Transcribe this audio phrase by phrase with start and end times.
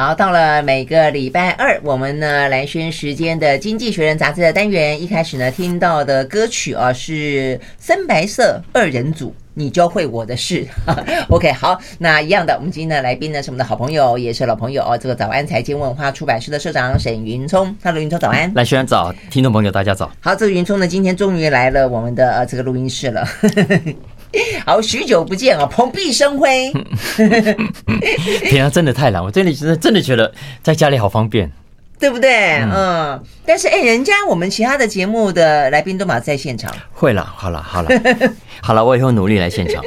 [0.00, 9.34] 好，到了每个礼拜二，我们呢来宣时间的《经济学人》杂志的单元，一开始呢听到的歌曲啊是深白色二人组。
[9.52, 10.66] 你教会我的事，
[11.28, 14.96] OK，好，那一样的，我们今天的来宾呢是我们的好朋友，也是老朋友哦。
[14.96, 20.10] 这个早安财经文化出版社的社长沈云聪，Hello，云聪早安，来宣早，听众朋友大家早。
[20.18, 23.28] 好，这个云聪呢今天终于来了我们的呃这个录音室了，
[24.66, 26.72] 好，许久不见啊，蓬荜生辉。
[28.42, 31.50] 平常真的太懒，我真的真的真的觉得在家里好方便。
[31.98, 32.54] 对不对？
[32.60, 36.74] 嗯，嗯，但是哎，人家我们其他的节目的来宾都马在现场。
[36.92, 37.90] 会了，好了，好了，
[38.62, 39.84] 好了，我以后努力来现场。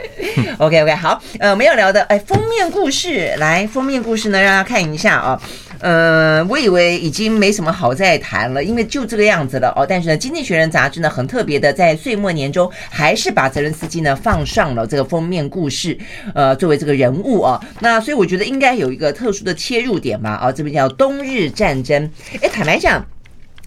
[0.60, 5.42] OK OK，好，呃，我们要聊的哎，封面故事，来，封面故事呢，让大家看一下啊。
[5.84, 9.86] 呃，我以为已经没什么好再谈了，因为就这个样子了哦。
[9.88, 15.98] 但是呢，《经济学人》杂志呢，很特别的，在岁末年终，还是把泽伦斯基呢放上了这个封面故事，
[16.34, 17.60] 呃，作为这个人物啊。
[17.82, 20.30] 那所以我觉得应该有一个特殊的切入点吧。
[20.30, 22.10] 啊，这边叫冬日战争。
[22.42, 23.06] 哎，坦白讲。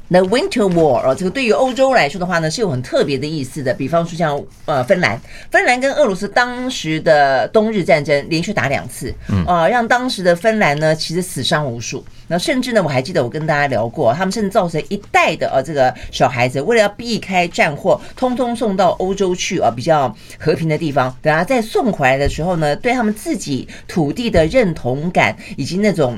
[0.09, 3.75] The Winter War 哦，这个对于欧洲来说的话呢，是有很特别的意思的。
[3.75, 9.13] 比方说像呃芬兰，芬兰跟俄罗斯当时的冬日战争连续打两次，
[9.47, 12.05] 啊，让当时的芬兰呢其实死伤无数。
[12.29, 21.13] 那甚至呢，我还记得我跟大家聊过，他们甚至造成一代的呃这个小孩子为了要避开战祸，通通送到欧洲去啊，比较和平的地方。
[21.21, 26.17] 等他再送回来的时候呢，对他们自己土地的认同感以及那种。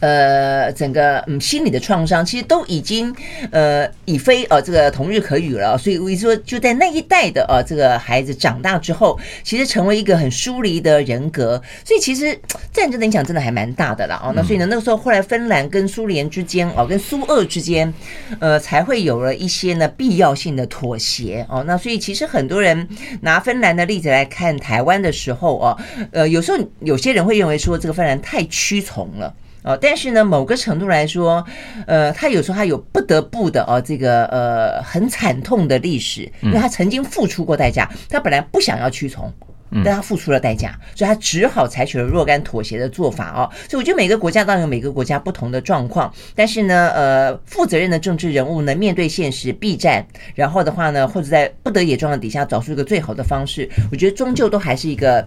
[0.00, 3.14] 呃，整个嗯心理的创伤其实都已经
[3.50, 12.38] 呃已非呃这个同日可语了，所以我说就在那一代的呃这个孩子长大之后，其实成为一个很疏离的人格，所以其实
[12.72, 14.32] 战争的影响真的还蛮大的啦哦。
[14.36, 17.92] 那所以呢，那个时候后来芬兰跟苏联之间哦，跟苏俄之间，
[18.38, 21.64] 呃才会有了一些呢必要性的妥协哦。
[21.66, 22.86] 那所以其实很多人
[23.22, 25.78] 拿芬兰的例子来看台湾的时候哦，
[26.12, 29.34] 呃有时候有些人会认为说这个芬兰太屈从了。
[29.66, 31.44] 哦，但是呢，某个程度来说，
[31.88, 39.32] 呃，他有时候他有不得不的哦，这个呃很惨痛的历史，因为他曾经付出过代价，他本来不想要屈从，
[39.84, 43.50] 但他付出了代价，所以他只好采取了若干妥协的做法哦。
[43.68, 50.06] 所以我觉得每个国家当然有每个国家不同的状况，但是呢，呃，负责任的政治人物呢，面对现实避战，
[50.36, 55.26] 然后的话呢，或者在不得已状况底下找出一个最好的方式，我觉得终究都还是一个。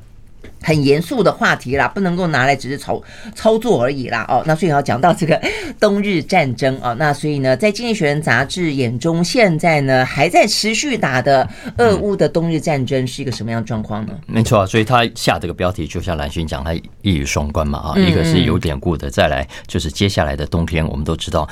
[0.61, 3.01] 很严肃的话题啦，不能够拿来只是操
[3.33, 4.25] 操作而已啦。
[4.27, 5.41] 哦，那所以要讲到这个
[5.79, 11.47] 冬日战争啊，那所以呢，在《经济学人》杂志眼中，现在呢还在持续打的
[11.77, 14.13] 俄乌的冬日战争是一个什么样的状况呢？
[14.27, 21.47] 没错啊，所以他下这个标题就像蓝勋讲，他一语双关嘛啊，一个是有典故的，再来就是接下来的冬天，我们都知道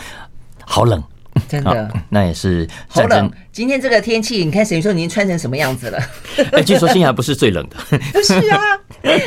[0.66, 1.02] 好冷。
[1.48, 3.32] 真的，那也是好冷。
[3.52, 6.00] 今天这个天气，你看沈云说你已经穿成什么样子了？
[6.54, 7.76] 哎，据说今天还不是最冷的。
[8.14, 8.60] 不是啊，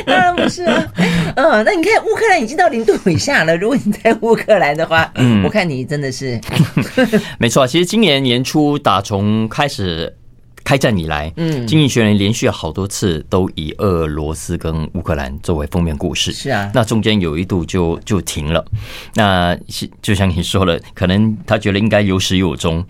[0.05, 0.87] 当然不是啊。
[1.35, 3.55] 嗯，那你看乌克兰已经到零度以下了。
[3.57, 6.39] 如果你在乌克兰的话，嗯，我看你真的是。
[7.37, 10.15] 没错，其实今年年初打从开始。
[10.63, 16.31] 开战以来，嗯，《经济学人》连续好多次都以俄罗斯跟乌克兰作为封面故事。
[16.31, 18.63] 是啊，那中间有一度就就停了。
[19.15, 19.57] 那
[20.01, 22.85] 就像你说了，可能他觉得应该有始有终。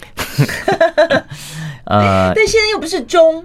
[1.86, 3.44] 呃，但现在又不是终，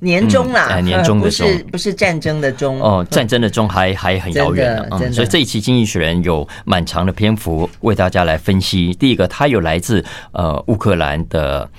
[0.00, 4.86] 年终啦，嗯、年终的终，不是不是战争的终哦，战争的终还还很遥远呢。
[4.90, 8.92] 嗯，所以这一期《经济学人》有蛮长的篇幅为大家来分析。
[8.94, 11.70] 第一个，他有来自呃乌克兰的。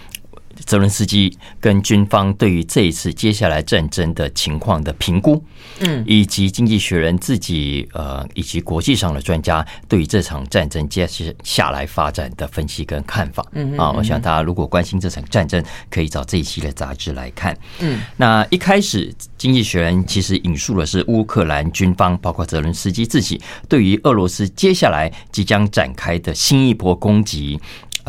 [0.66, 5.44] 泽伦斯基跟军方对于这一次接下来战争的情况的评估，
[5.80, 11.08] 嗯，以及经济学人自己呃，以及国际上的专家对于这场战争接
[11.44, 17.58] 下来发展的分析跟看法，嗯啊，我想大家如果关心这场战争，可以找这一期的杂志来看。
[17.80, 27.60] 嗯，那一开始经济学人其实引述的是乌克兰军方，包括泽伦斯基自己对于俄罗斯接下来即将展开的新一波攻击。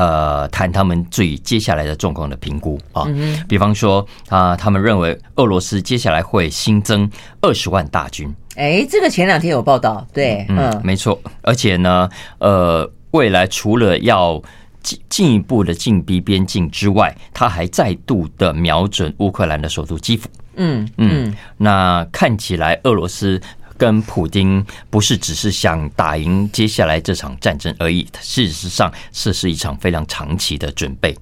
[0.00, 3.04] 呃，谈他们最接下来的状况的评估啊，
[3.46, 7.06] 比方说啊，他们认为俄罗斯接下来会新增
[7.42, 8.34] 二十万大军。
[8.56, 11.20] 哎，这个前两天有报道，对，嗯，没错。
[11.42, 12.08] 而且呢，
[12.38, 14.42] 呃，未来除了要
[14.82, 20.30] 进进一步的进逼边境之外，他还再度的瞄准乌克兰的首都基辅。
[20.56, 23.38] 嗯嗯，那看起来俄罗斯。
[23.80, 31.16] 跟普丁不是只是想打赢接下来这场战争而已，事实上这是一场非常长期的准备。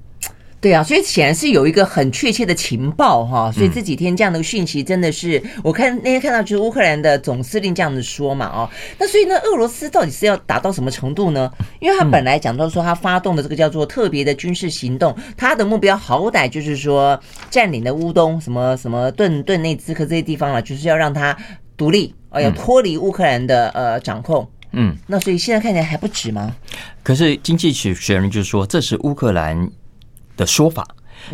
[0.61, 8.69] 对啊，所以显然是有一个很确切的情报哈，所以这几天这样的讯息真的是，我看那天看到就是乌克兰的总司令这样子说嘛哦，
[8.99, 11.49] 那所以呢，俄罗斯到底是要达到什么程度呢？
[11.79, 21.39] 因为他本来讲到说他发动的这个叫做特别的军事行动，他的目标好歹就是说占领了乌东什么什么顿顿内兹克这些地方了，就是要让他
[21.79, 22.15] 独立。
[22.31, 26.55] 哦，要脱离乌克兰的呃掌控，嗯，那所以现在看起来还不止吗？
[27.03, 29.71] 可是经济学人就说这是乌克兰
[30.37, 30.87] 的说法。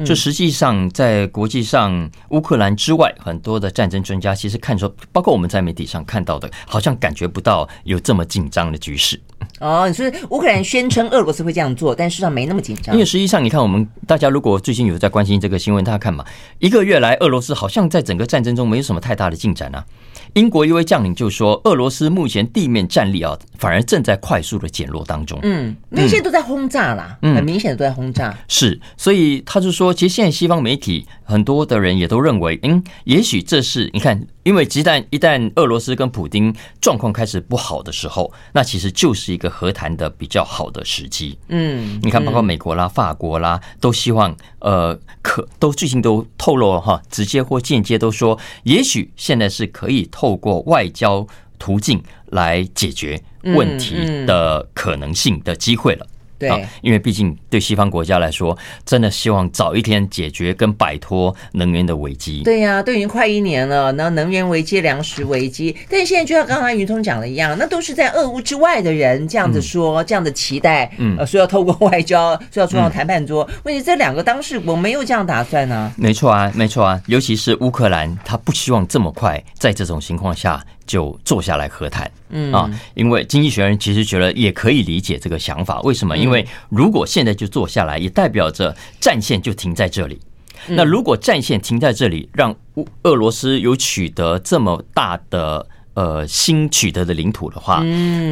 [0.02, 9.20] 就实际上，在国际上，乌克兰之外，很多的战争专家其实看出，包括我们在媒体上看到的，好像感觉不到有这么紧张的局势。
[9.60, 12.94] 哦，你说乌克兰宣称俄罗斯会这样做，但事实上没那么紧张。
[12.94, 16.24] 因为实际上，你看，我们大家如果最近有在关心这个新闻，大家看嘛，
[16.60, 19.84] 一个月来，俄罗斯好像在整个战争中没有什么太大的进展啊。
[20.34, 28.36] 英国一位将领就说：“俄罗斯目前地面战力啊，反而正在快速的减弱当中。”嗯，那些都在轰炸啦，嗯，很明显的都在轰炸。
[28.48, 34.26] 是，所以他就说，其实现在西方媒体很多的人也都认为，嗯，也许这是你看。
[34.44, 41.36] 因为一旦一旦俄罗斯跟普京状况开始不好的时候，那其实就是一个和谈的比较好的时机。
[41.48, 51.26] 嗯，你看，包括美国啦、法国啦，都希望呃，可都最近都透露了哈，直接或间接都说，也许现在是可以透过外交
[51.58, 53.94] 途径来解决问题
[54.26, 56.06] 的可能性的机会了。
[56.48, 62.42] 对，因为毕竟对西方国家来说，真的希望早一天解决跟摆脱能源的危机。
[62.42, 73.48] 对呀、啊，都已经快一年了，那能源危机、粮食危机，但是现在就像刚才云通讲的一样，那都是在俄乌之外的人这样子说，嗯、这样的期待，嗯，呃，说要透过外交， 说要坐上谈判桌。
[73.64, 75.92] 问题这两个当事国没有这样打算呢、啊？
[75.96, 80.64] 没错啊，没错啊，尤其是乌克兰，他不希望这么快在这种情况下。
[80.86, 85.80] 就坐下来和谈，嗯啊，因为经济学人其实觉得也可以理解这个想法。
[85.82, 86.16] 为什么？
[86.16, 90.20] 因为如果现在就坐下来，也代表着战线就停在这里。
[90.68, 95.66] 那如果战线停在这里，让乌俄罗斯有取得这么大的。
[95.94, 97.80] 呃，新取得的领土的话，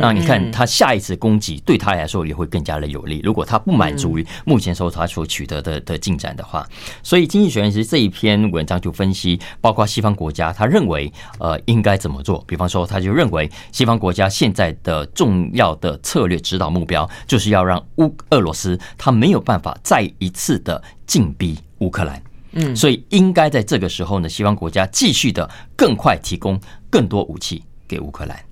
[0.01, 3.21] 那你看他下一次攻击对他来说也会更加的有利。
[3.23, 6.67] 如果他不满足于目前时候他所取得的的进展的话，
[7.05, 12.43] 所以经济学人其实这一篇文章就分析，包括西方国家，他认为呃应该怎么做。
[12.49, 22.21] 比方说，他就认为西方国家现在的重要的策略指导目标，就是要让乌俄罗斯他没有办法再一次的进逼乌克兰。
[22.55, 26.61] 嗯，所以应该在这个时候呢，西方国家继续的更快提供
[26.93, 28.52] 更多武器给乌克兰。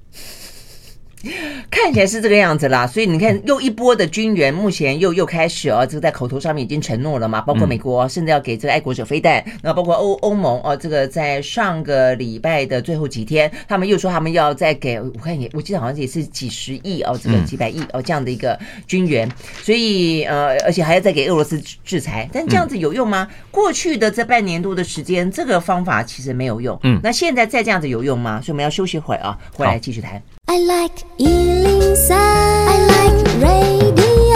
[1.70, 19.30] 看起来是这个样子啦，所以你看，又一波的军援，目前又又开始哦，这个在口头上面已经承诺了嘛，包括美国甚至要给这个爱国者飞弹，那包括欧欧盟哦，这个在上个礼拜的最后几天，他们又说他们要再给，我看也我记得好像也是几十亿哦，这个几百亿哦这样的一个军援，
[19.62, 23.28] 所以呃，而且还要再给俄罗斯制裁，但这样子有用吗？
[23.50, 28.40] 过去的这半年多的时间，这个方法其实没有用，嗯，那现在再这样子有用吗？
[28.40, 30.20] 所以我们要休息会啊，回来继续谈。
[30.52, 34.34] I like 103, I like radio。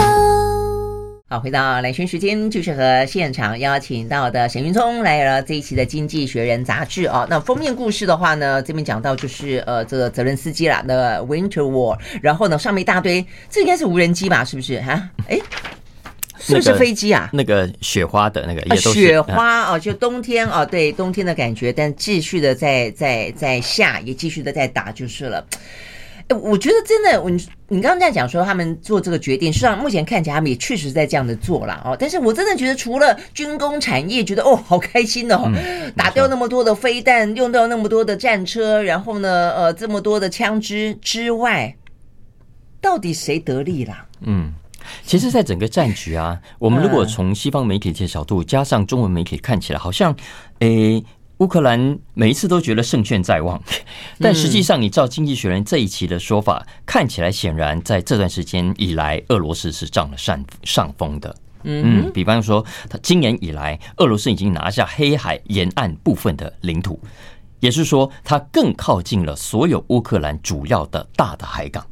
[1.29, 7.27] 好，回到兰萱时间，就是和现场邀请到的沈云聪来了这一期的《经济学人》杂志啊。
[7.29, 14.45] 那封面故事的话呢，这边讲到就是呃，这个泽伦斯基啦的 Winter War，然后呢上面一大堆，这应该是无人机吧？
[14.45, 15.11] 是不是啊？
[15.29, 15.37] 哎，
[16.39, 17.29] 是不是飞机啊？
[17.33, 25.45] 那个雪花的那个也都是雪花啊，就冬天啊，对冬天的感觉，但继续的在在在下，也继续的在打就是了。
[26.29, 27.29] 哎，我觉得真的，我
[27.69, 31.95] 你刚刚在讲说他们做这个决定，实际上目前看起来他们也确实在这样的做了哦。
[31.99, 35.51] 但是我真的觉得，除了军工产业觉得哦好开心哦，
[35.95, 41.77] 打掉那么多的飞弹，用掉那么多的战车，然后呢，呃，这么多的枪支之外，
[42.81, 44.07] 到底谁得利啦？
[44.23, 44.55] 嗯，
[45.05, 50.17] 其实，在整个战局啊，我们如果从西方媒体的角度加上中文媒体看起来，好像
[50.61, 51.05] 诶。
[51.45, 53.63] 乌克兰每一次都觉得胜券在望，
[54.19, 61.37] 但实际上，你照《经济学人》这一期的说法，看起来显然在这段时间以来，俄罗斯是占了上上风的。
[61.65, 66.99] 嗯，比方说，他今年以来，俄罗斯已经拿下黑海沿岸部分的领土，
[67.61, 71.87] 也是说，它更靠近了所有乌克兰主要的大的海港。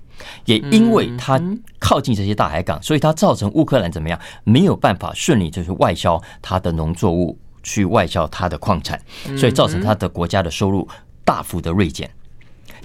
[0.47, 1.38] 也因为它
[1.78, 7.37] 靠近这些大海港，所以它造成乌克兰怎么样，没有办法顺利就是外销它的农作物。
[7.62, 9.00] 去外销它的矿产，
[9.37, 10.88] 所以造成它的国家的收入
[11.25, 12.11] 大幅的锐减。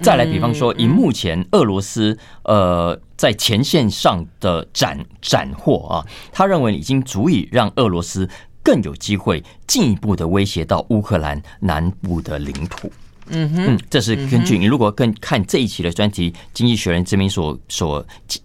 [0.00, 8.28] 再来，比方说，以目前俄罗斯呃在前线上的斩斩获啊，他认为已经足以让俄罗斯
[8.62, 12.92] 更有机会进一步的威胁到乌克兰南部的领土。
[13.30, 18.04] 嗯哼，这是根据你如果更看这一期的专题，《经济学人》这边所所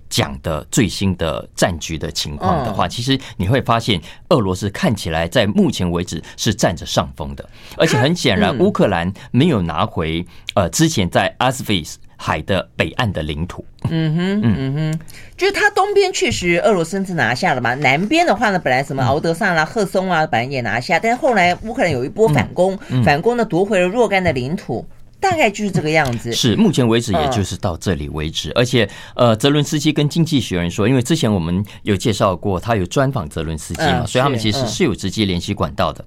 [0.09, 3.99] 讲的最新的战局的情况的话，其实你会发现，
[4.29, 11.83] 俄罗斯看起来在目前为止是占着上风的，而且很显然，乌克兰没有拿回呃之前在阿斯菲
[12.23, 13.65] 海的北岸的领土。
[13.89, 14.99] 嗯哼，嗯哼，
[15.35, 24.85] 就是它东边确实俄罗斯是拿下了嘛，南边的话呢，本来什么敖德萨啦、赫松啊，本来也拿下，但是后来乌克兰有一波反攻，反攻呢夺回了若干的领土。
[25.19, 26.33] 大概就是这个样子。
[26.33, 28.51] 是，目前为止也就是到这里为止。
[28.55, 36.03] 而且，呃，泽伦斯基跟经济学人说，因为之前我们有介绍过，他有专访泽伦斯基嘛，所以他们其实是有直接联系管道的。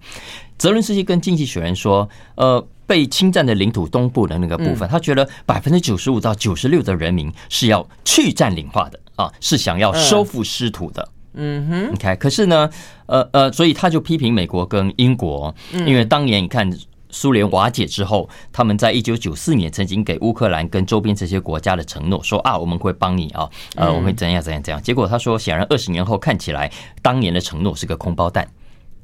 [0.59, 11.09] 泽伦斯基跟经济学人说，呃，被侵占的领土东部的那个部分，他觉得百分之九十五到九十六的人民是要去占领化的啊，是想要收复失土的。
[11.35, 12.17] 嗯哼，OK。
[12.17, 12.71] 可是呢，
[13.07, 16.71] 呃呃，所以他就批评美国跟英国，因为当年你看
[17.11, 24.83] 苏联瓦解之后，他们在一九九四年曾经给乌克兰跟周边这些国家的承诺，说啊，我们会帮你啊，呃，我们会怎样怎样怎样。
[24.83, 28.49] 结果他说，显然二十年后看起来，当年的承诺是个空包弹。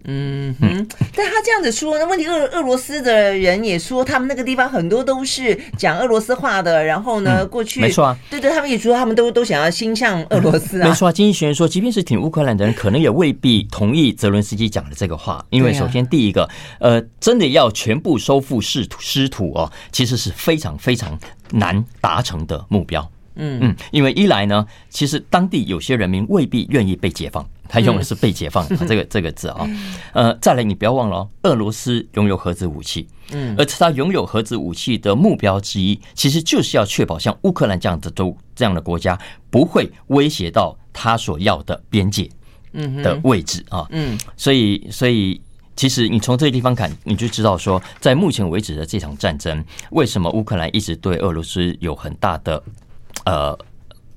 [0.05, 6.85] 嗯哼，但他这样子说，那问题俄俄罗斯的人也说，他们那个地方很多都是讲俄罗斯话的。
[6.85, 10.89] 然后呢，过去没错啊，对对，他们也说他们都都想要心向俄罗斯啊。
[10.89, 16.49] 没错啊，经济学人说，即便是挺乌克兰的人，可能也未必同意泽伦斯基讲的这个话，因为首先第一个，
[16.81, 21.17] 呃，真的要全部收复失土失土哦，其实是非常非常
[21.53, 23.09] 难达成的目标。
[23.37, 27.47] 嗯嗯，因为一来呢，其实当地有些人民未必愿意被解放。
[27.73, 29.67] 他用的是“被解放” 这个这个字啊，
[30.13, 42.29] 呃，再来你不要忘了，俄罗斯拥有核子武器，嗯，而他拥有核子武器的目标之一，其实就是要确保像乌克兰这样的都这样的国家不会威胁到他所要的边界，
[42.73, 45.41] 嗯的位置啊，嗯，所以所以
[45.75, 52.63] 其实你从这个地方看，你就知道说，在目前为止的这场战争，为什么乌克兰一直对俄罗斯有很大的
[53.25, 53.59] 呃。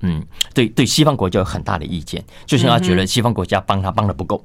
[0.06, 4.42] 嗯，对对，西方国家有很大的意见，就是他觉得西方国家帮他帮的不够。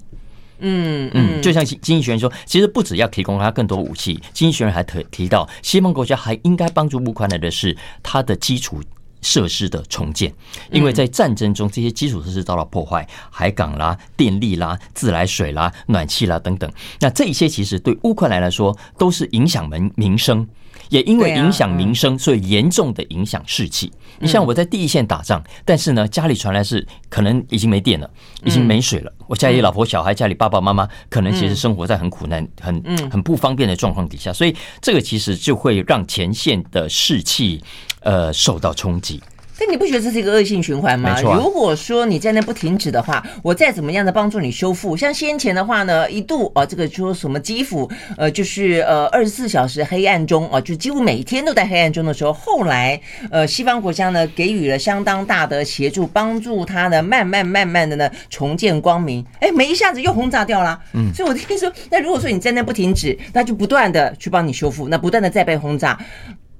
[0.63, 8.79] 嗯嗯，就像经经济学人说，其实不只要提供他更多武器，经济学人还提提到，西方国家还应该帮助乌克兰的是他的基础
[9.21, 10.31] 设施的重建，
[10.71, 20.47] 因为在战争中这些基础设施遭到破坏，海港啦、电力啦、自来水啦、暖气啦等等，那这一些其实对乌克兰来说都是影响民民生。
[20.91, 23.89] 也因为影响民生，所以严重的影响士气。
[24.19, 28.09] 你像我在第一线打仗，但是呢，家里传来是可能已经没电了，
[28.43, 29.11] 已经没水了。
[29.25, 37.63] 我家里老婆小孩，家里爸爸妈妈，可能其实生活在很苦难、很很不方便的状况底下，所以这个其实就会让前线的士气
[38.01, 39.21] 呃受到冲击。
[39.61, 41.11] 但你不觉得这是一个恶性循环吗？
[41.11, 47.87] 啊、如果说你在那不停止的话，我再怎么样的帮助你修复，像先前的话呢，一度啊，这个说什么基辅
[48.17, 52.99] 呃，就是呃二十四小时黑暗中啊，就几乎每一天都在黑暗中的时候，后来
[53.29, 59.23] 呃西方国家呢给予了相当大的协助，帮助他呢慢慢慢慢的呢重见光明。
[59.41, 60.79] 哎，没一下子又轰炸掉了。
[60.93, 65.99] 嗯，所以我听说，那如果说你在那不停止，那就不断的去帮你修复，那不断的再被轰炸。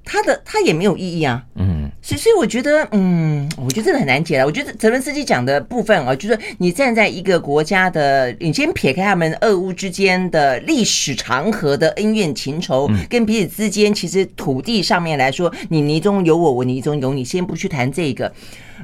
[0.04, 4.44] 他的他也没有意义啊，嗯，所以所以我觉得，嗯，我觉得真的很难解了。
[4.44, 18.32] 我觉得泽伦斯基讲的部分啊，就是你站在一个国家的，你先撇开他们俄乌之间的历史长河的恩怨情仇，跟彼此之间其实土地上面来说，你泥中有我，我泥中有你，先不去谈这个。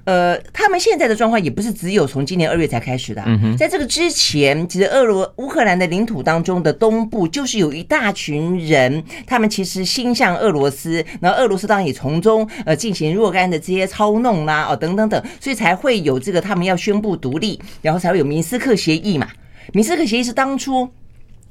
[0.09, 3.23] 呃，他们现在的状况也不是只有从今年二月才开始的，
[3.59, 19.29] 在这个之前，其实俄罗乌克兰的领土当中的东部，就是有一大群人，他们其实心向俄罗斯，然后俄罗斯当然也从中呃进行若干的这些操弄啦，哦等等等，所以才会有这个他们要宣布独立，然后才会有明斯克协议嘛。
[19.75, 20.89] 明斯克协议是当初。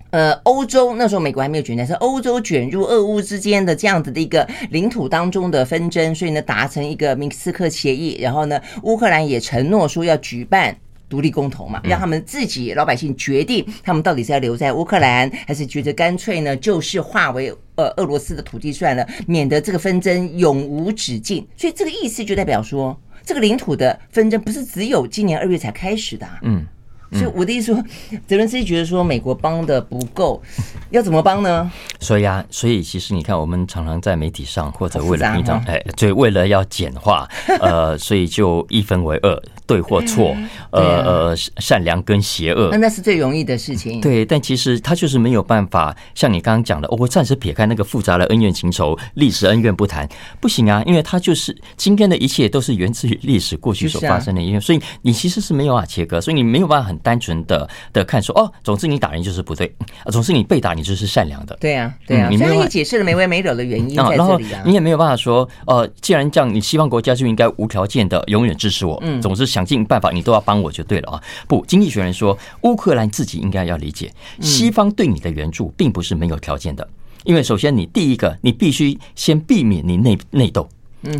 [0.09, 10.75] 呃，欧洲那时候美国还没有卷入，是欧洲卷入俄乌之间的这样子的一个领土当中的纷争，所以呢达成一个明斯克协议，然后呢乌克兰也承诺说要举办
[11.09, 21.45] 独立公投嘛，让他们自己老百姓决定他们到底是要留在乌克兰，还是觉得干脆呢就是划为呃俄罗斯的土地算了，免得这个纷争永无止境。
[21.57, 26.27] 所以这个意思就代表说，这个领土的纷争不是只有今年二月才开始的。
[26.43, 26.65] 嗯。
[27.11, 27.83] 所以我的意思说，
[28.27, 30.41] 泽伦斯基觉得说美国帮的不够，
[30.91, 31.71] 要怎么帮呢？
[31.99, 37.27] 所以啊，所以其实你看，我们常常在媒体上或者为了平常，哎，对，为了要简化，
[37.61, 39.41] 呃，所以就一分为二。
[39.67, 40.35] 对或错，
[40.71, 43.99] 呃呃，善良跟邪恶，那那是最容易的事情。
[43.99, 50.07] 对，但其实他就是没有办法，像你刚刚讲的，我暂时撇开那个复杂的恩怨情仇、历史恩怨不谈，
[50.39, 59.69] 不行啊，因为他就是今天的一切都是源自于历史过去所发生的一切，所以你其实是没有办法切割，所以你没有办法很单纯的的看说，哦，总之你打人就是不对，
[60.11, 61.57] 总之你被打你就是善良的。
[61.59, 69.45] 对啊，对啊，你没有解释了没完没了的原因在这里啊，然后你也没有办法说，呃，既然这样，你西方国家就应该无条件的永远支持我，嗯，总之。
[69.57, 71.23] 想尽办法，你都要帮我就对了啊！
[71.47, 76.87] 不，经济学人说，乌克兰自己应该要理解，西方对你的援助并不是没有条件的，
[77.23, 80.69] 因为首先你第一个，你必须先避免你内内斗，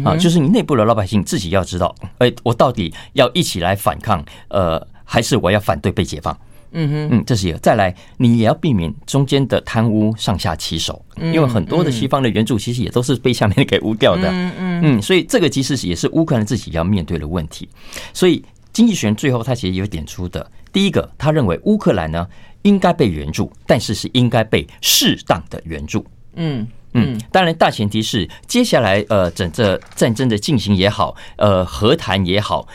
[0.04, 6.38] 啊，就是你内部的老百姓自己要知道，哎，我到底要一起来反抗，呃，还是我要反对被解放？
[6.80, 7.58] 嗯哼，嗯，这是一个。
[7.58, 14.30] 再来，你也要避免中间的贪污上下其手，因为很多的西方的援助其实也都是被下面给污掉的。
[14.30, 17.68] 嗯嗯嗯，所以这个其实也是乌克兰自己要面对的问题。
[18.14, 22.28] 所以经济学人最后他其实有点出的，第一个，他认为乌克兰呢
[22.62, 26.06] 应该被援助，但是是应该被适当的援助。
[26.36, 32.68] 嗯嗯，当然大前提是接下来呃整个战争的进行也好，呃和谈也好，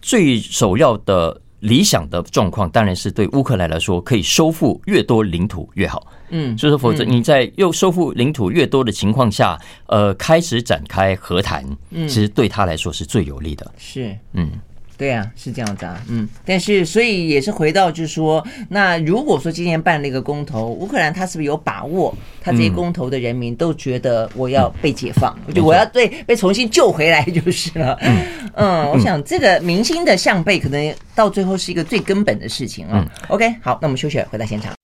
[0.00, 1.40] 最首要的。
[1.60, 6.06] 理想的状况当然是对乌克兰来说，可以收复越多领土越好。
[6.30, 13.70] 嗯，所以说否则你在又收复领土越多的情况下，呃，开始展开和谈，其实对他来说是最有利的。
[13.76, 14.50] 是，嗯。
[15.00, 27.96] 对啊，是这样子啊，嗯，但是所以也是回到就是说，那如果说今天办了一个公投，乌克兰他是不是有把握，他这些公投的人民都觉得我要被解放，嗯、就我要对被重新救回来就是了。
[28.02, 28.22] 嗯，
[28.56, 33.02] 嗯，我想这个明星的向背可能到最后是一个最根本的事情啊。
[33.02, 34.74] 嗯、OK，好，那我们休息，回到现场。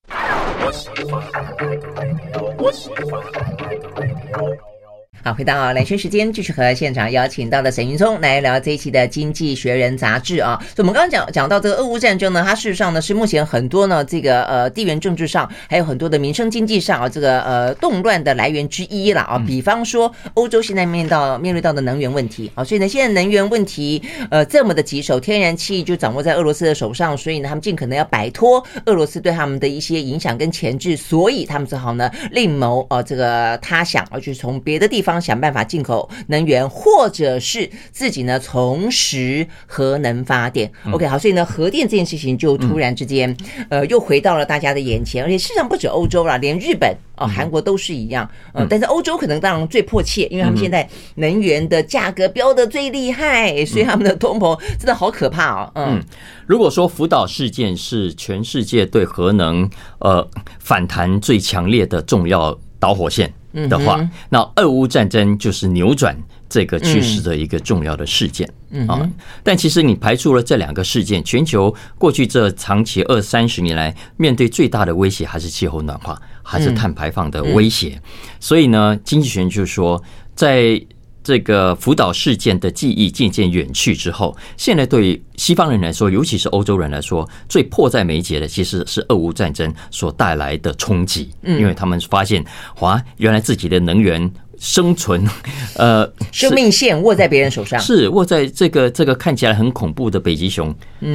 [5.27, 10.57] 好，回到蓝轩时间，继续和现场邀请到的沈云聪来聊这一期的《经济学人》杂志啊。
[10.63, 19.37] 所以我们刚刚讲讲到这个俄乌战争呢，它事实上呢是目前很多呢这个呃地缘政治上，还有很多的民生经济上啊这个呃动乱的来源之一了啊。
[19.45, 35.16] 比方说欧洲现在面到面对到的能源问题啊，所以呢现在能源问题呃这么的棘手，天然气就掌握在俄罗斯的手上，所以呢他们尽可能要摆脱俄罗斯对他们的一些影响跟钳制，所以他们只好呢另谋啊这个他想啊，去从别的地方。
[35.21, 40.71] 想办法进口能源，或者是自己呢重拾核能发电。
[40.93, 43.37] OK，好，所以呢，核电这件事情就突然之间，
[43.69, 45.25] 呃，又回到了大家的眼前。
[45.25, 48.29] 而且事实上不止欧洲啦，连日本哦、韩国都是一样。
[48.53, 55.73] 呃，但是欧洲可能当然最迫切，因为他们现在能源的价格飙得最厉害，所以他们的通膨真的好可怕哦。
[55.77, 56.03] 嗯，
[56.47, 59.69] 如果说福岛事件是全世界对核能
[60.01, 63.33] 呃反弹最强烈的重要导火线。
[63.71, 66.15] 的话，那俄乌战争就是扭转
[66.47, 68.47] 这个趋势的一个重要的事件
[68.87, 69.01] 啊。
[69.43, 77.99] 但其实你排除了这两个事件，全球过去这长期二三十年来面对最大的威胁还是气候暖化，还是碳排放的威胁。
[78.39, 80.03] 所以呢，经济学人就是说，
[80.35, 80.79] 在
[81.27, 91.29] 这个福岛事件的记忆渐渐远去之后，现在对西方人来说，尤其是欧洲人来说，最迫在眉睫的其实是俄乌战争所带来的冲击。
[91.43, 92.45] 因为他们发现，
[92.79, 95.29] 哇，原来自己的能源生存，
[95.75, 100.73] 呃，生命线握在别人手上，是握在这个这个看起来很恐怖的北极熊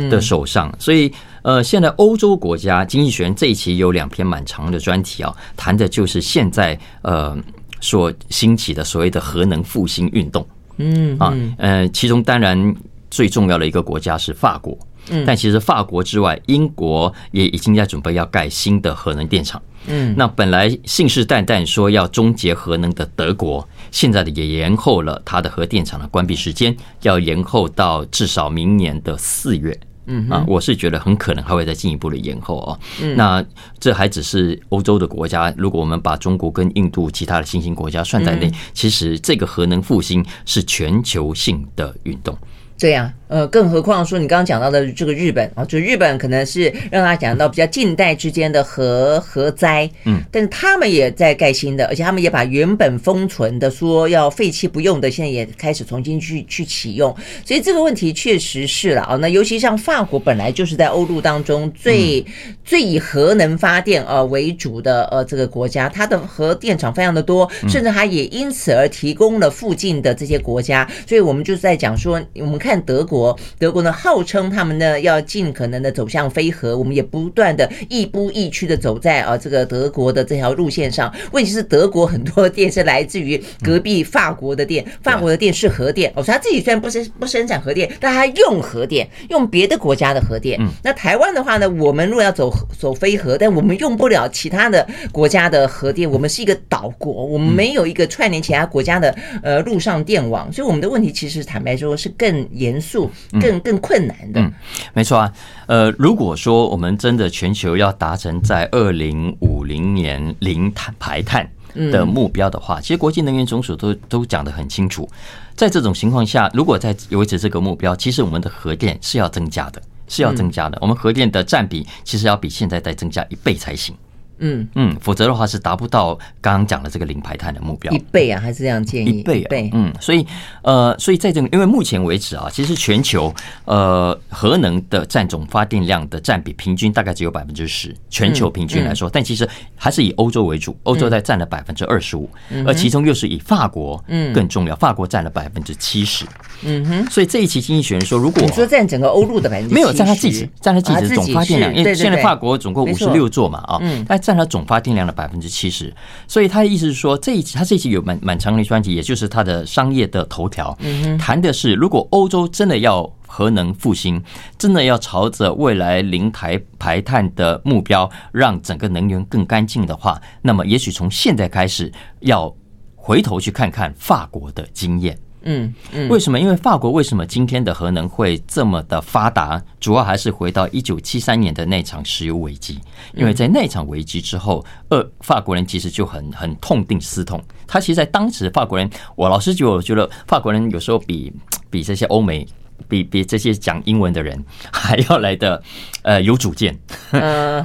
[0.09, 0.69] 的手上。
[0.77, 1.09] 所以，
[1.41, 7.37] 呃，现在欧洲国家经济学人这一期有两篇蛮长的专题啊，谈的就是现在呃。
[7.81, 12.73] 所兴起的所谓的核能复兴运动，嗯啊，呃，其中当然
[13.09, 14.77] 最重要的一个国家是法国，
[15.09, 29.77] 嗯，但其实法国之外，英国也已经在准备要盖新的核能电厂，嗯，那本来信誓旦旦说要终结核能的德国，现在的也延后了它的核电厂的关闭时间，要延后到至少明年的四月。
[30.11, 32.79] 嗯啊，我是觉得很可能还会再进一步的延后哦。
[33.01, 33.43] 嗯，那
[33.79, 42.37] 这还只是欧洲的国家，如果我们把中国跟印度其他的新兴国家算在内，其实这个核能复兴是全球性的运动。
[42.81, 57.15] 对呀，呃，更何况说你刚刚讲到的这个日本啊，就日本可能是让他讲到比较近代之间的核核灾，嗯，但是他们也在盖新的，而且他们也把原本封存的说要废弃不用的，现在也开始重新去去启用，
[57.45, 59.15] 所以这个问题确实是了啊。
[59.17, 62.25] 那尤其像法国本来就是在欧陆当中最
[62.65, 72.70] 最以核能发电呃为主的呃这个国家，它的核电厂非常的多，甚至它也因此而提供了附近的这些国家，所以我们就是在讲说，我们看。
[72.71, 81.13] 看德国，德国呢号称他们呢要尽可能的走向非核，我们也不断的亦步亦趋的走在啊这个德国的这条路线上。
[81.33, 90.57] 问题是德国很多的电是来自于隔壁法国的电，法国的电是核电，我说他自己虽然不生不生产核电，但他用核电，用别的国家的核电。
[90.81, 102.47] 那台湾的话呢，我们如果要走走非核，但我们用不了其他的国家的核电，我们是一个岛国，我们没有一个串联其他国家的呃陆上电网，所以我们的问题其实坦白说是更。
[102.61, 103.09] 严肃
[103.41, 104.53] 更更困难的，嗯，
[104.93, 105.33] 没错啊。
[105.65, 111.49] 呃，如果说我们真的全球要达成在二零五零年零碳排碳
[111.91, 115.09] 的目标的话，其实国际能源总署都都讲得很清楚。
[115.55, 120.77] 在这种情况下，如果在维持这个目标，其实我们的核电是要增加的，是要增加的。
[120.81, 123.95] 我们核电的占比其实要比现在再增加一倍才行。
[124.41, 124.67] 嗯。
[124.75, 127.91] 嗯，否则的话是达不到刚刚讲的这个零排碳的目标。
[127.93, 129.19] 一倍啊，还是这样建议？
[129.19, 130.25] 一倍啊，嗯，所以
[130.63, 133.33] 呃，所以在这个，因为目前为止啊，其实全球
[133.65, 142.29] 呃核能的占总发电量的占比平均大概只有百分之十，全球平均来说，但其实还是以欧洲为主，欧洲在占了百分之二十五，
[142.65, 146.25] 而其中又是以法国嗯更重要，法国占了百分之七十。
[146.63, 155.93] 嗯哼，所以这一期经济学人说，如果你说占整个欧陆的百分之没有占他自己占他自己的总发电量，因为现在法国总共五十六座嘛啊，但占他总发电量的百分之七十，
[156.27, 160.77] 所以他的意思是说，这一期他这一期有蛮蛮长的专辑，也就是他的商业的头条，
[161.19, 164.21] 谈的是如果欧洲真的要核能复兴，
[164.57, 172.53] 真的要朝着未来零排排碳的目标，让整个能源更干净的话，那么也许从现在开始要
[172.95, 175.17] 回头去看看法国的经验。
[175.43, 176.39] 嗯，嗯，为什么？
[176.39, 179.61] 因为法国为什么今天的核能会这么的发达？
[179.79, 182.79] 主要还是回到一九七三年的那场石油危机。
[183.13, 187.41] 因为在那场危机之后，呃，法国人其实就很很痛定思痛。
[187.67, 191.33] 他其实，在当时法国人，我老实觉觉得法国人有时候比
[191.69, 192.45] 比这些欧美、
[192.87, 195.61] 比比这些讲英文的人 还要来的
[196.03, 196.77] 呃有主见，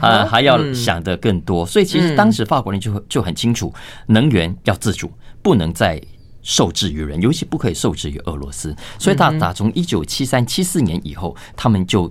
[0.00, 1.66] 啊，还要想的更多。
[1.66, 3.72] 所以，其实当时法国人就就很清楚，
[4.06, 5.12] 能源要自主，
[5.42, 6.00] 不能再。
[6.46, 12.09] 受制于人，尤其不可以受制于俄罗斯，所以他打从一九七三七四年以后，他们就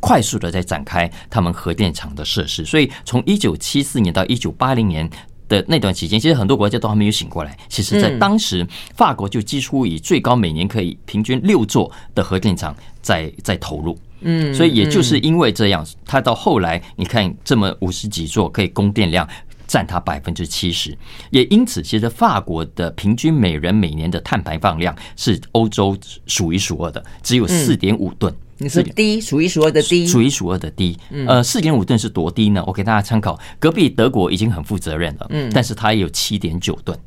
[0.00, 2.64] 快速的在展开他们核电厂的设施。
[2.64, 5.08] 所以从一九七四年到一九八零年
[5.48, 7.56] 的那段期间，其实很多国家都还没有醒过来。
[7.68, 13.96] 其实，在当时，法国就几乎以最高每年可以平均六座的核电厂在在投入。
[14.22, 19.28] 嗯，所以也就是因为这样，它到后来你看这么五十几座可以供电量。
[19.70, 20.98] 占它百分之七十，
[21.30, 28.34] 也因此，其实法国的平均每人每年的碳排放量是欧洲数一数二的，只有四点五吨。
[28.58, 30.98] 你是低，数一数二的低，数一数二的低。
[31.28, 32.64] 呃，四点五吨是多低呢？
[32.66, 36.98] 我给大家参考，隔壁德国已经很负责任了，嗯，但是它也有七点九吨。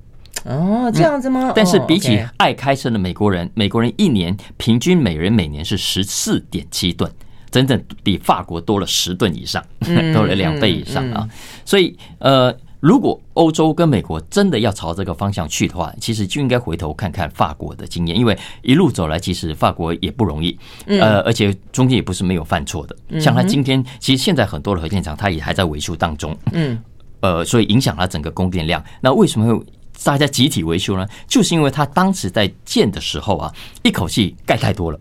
[0.46, 1.52] 哦，这样子吗？
[1.54, 7.12] 但是比起爱开车的美国人，美国人一年平均每人每年是十四点七吨。
[7.54, 9.64] 真正比法国多了十吨以上，
[10.12, 11.30] 多了两倍以上啊！
[11.64, 23.20] 所以，呃，如果欧洲跟美国真的要朝这个方向去的话，其实就应该回头看看法国的经验，因为一路走来，其实法国也不容易，呃，而且中间也不是没有犯错的。
[23.20, 26.82] 像他今天，其实现在很多的核电厂，它也还在维修当中，嗯，
[27.20, 28.84] 呃，所以影响了整个供电量。
[29.00, 29.64] 那为什么会？
[30.04, 35.00] 大家集体维修呢，就是因为他当时在建的时候啊，一口气盖太多了，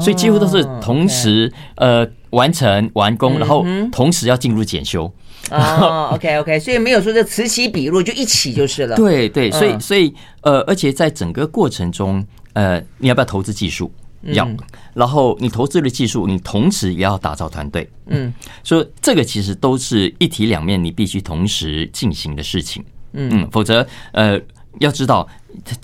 [0.00, 5.12] 所以几乎都是同时呃完成完工，然后同时要进入检修。
[5.50, 8.96] 哦， OK OK，所以没有说这此起彼落就一起就是了。
[8.96, 13.90] 对对，所以所以呃，而且在整个过程中，呃，你要不要投资技术？
[14.22, 14.46] 要，
[14.92, 17.88] 然后你投资的技术，你同时也要打造团队。
[18.08, 18.30] 嗯，
[18.62, 22.84] 所以这个其实都是一体两面，你必须同时进行的事情。
[23.12, 24.40] 嗯，否则，呃，
[24.78, 25.26] 要知道，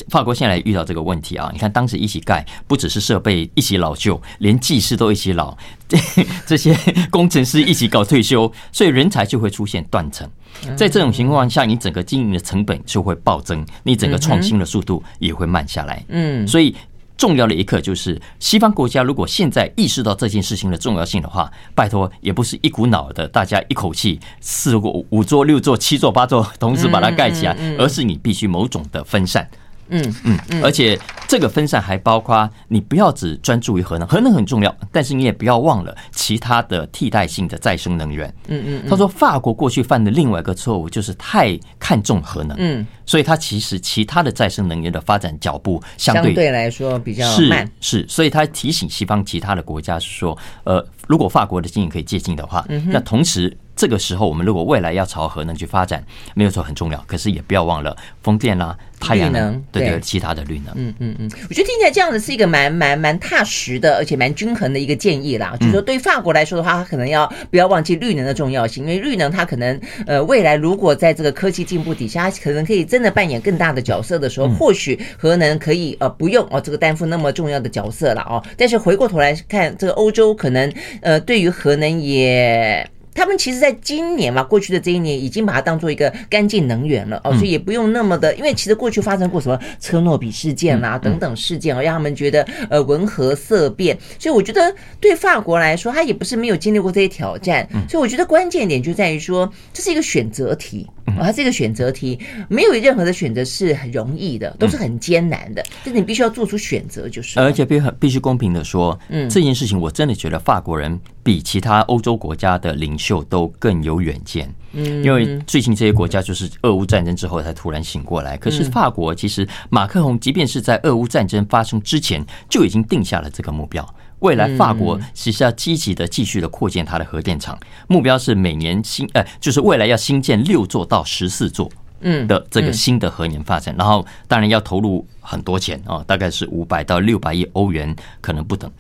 [0.08, 1.50] 法国现在遇到这个问题啊。
[1.52, 5.56] 你看，当时一起盖，不只是设备一起老旧，连技师都一起老，
[6.46, 6.76] 这些
[7.10, 10.28] 工程师一起搞退休，所以人才就会出现断层。
[10.76, 16.04] 在这种情况下，你整个经营的成本就会暴增，你整个创新的速度也会慢下来。
[16.08, 16.74] 嗯，所以。
[17.16, 29.48] 重要的一刻就是，西方国家如果现在意识到这件事情的重要性的话，拜托也不是一股脑的，大家一口气四五五座、六座、七座、八座同时把它盖起来，而是你必须某种的分散。
[29.88, 38.33] 嗯嗯嗯，而且这个分散还包括你不要只专注于核能，核能很重要，但是你也不要忘了其他的替代性的再生能源。
[38.49, 53.57] 嗯嗯，他说法国过去犯的另外一个错误就是太看重核能，嗯，所以它其实其他的再生能源的发展脚步相对来说比较慢，是，所以他提醒西方其他的国家是说，呃，如果法国的经验可以借鉴的话，那同时。
[53.76, 56.02] 这个时候，我们如果未来要朝核能去发展，
[56.34, 57.04] 没有错，很重要。
[57.06, 60.72] 可是也不要忘了风电啦、太阳能，对对，其他的绿能。
[60.74, 65.54] 嗯嗯嗯，我觉得听起来这样子是一个蛮蛮蛮踏实的，而且蛮均衡的一个建议啦。
[65.60, 78.42] 就是说，对法国来说的话，它可能要不要忘记绿能的重要性，因为绿能它可能呃未来如果在这个科技进步底下，它可能可以真的扮演更大的角色的时候，或许核能可以呃不用哦这个担负那么重要的角色了哦。
[78.56, 82.88] 但是回过头来看，这个欧洲可能呃对于核能也。
[83.16, 100.87] 他们其实，在今年嘛，过去的这一年，已经把它当做一个干净能源了哦，所以也不用那么的，因为其实过去发生过什么车诺比事件啦等等事件哦，让他们觉得呃闻和色变，所以我觉得对法国来说，他也不是没有经历过这些挑战，所以我觉得关键点就在于说，这是一个选择题。
[101.16, 105.64] 哦，它是一个选择题，没有任何的选择是很容易的，都是很艰难的。
[105.85, 107.38] 但是你必须要做出选择，就是。
[107.38, 114.52] 而且必须必须公平的说，嗯，这件事情我真的觉得法国人比其他欧洲国家的领袖都更有远见。
[114.72, 118.36] 嗯，因为最近这些国家就是俄乌战争之后才突然醒过来。
[118.36, 123.94] 可是法国其实马克宏即便是在俄乌战争发生之前就已经定下了这个目标。
[124.20, 131.70] 未来法国其实要积极的继续的扩建它的核电厂，目标是每年新呃，就是未来要新建六座到十四座。
[132.00, 138.70] 嗯的这个新的核能发展，然后当然要投入很多钱啊，大概是五百到六百亿欧元可能不等。